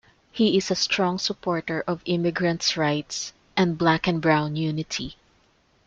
[0.31, 5.15] He is a strong supporter of immigrants rights, and black and brown unity.